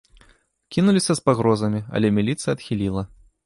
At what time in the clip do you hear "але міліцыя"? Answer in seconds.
1.99-2.51